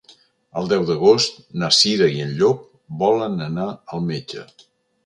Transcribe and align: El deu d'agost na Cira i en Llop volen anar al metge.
El 0.61 0.69
deu 0.71 0.85
d'agost 0.87 1.37
na 1.65 1.69
Cira 1.81 2.09
i 2.17 2.25
en 2.25 2.35
Llop 2.41 2.65
volen 3.05 3.39
anar 3.51 3.71
al 3.79 4.07
metge. 4.13 4.51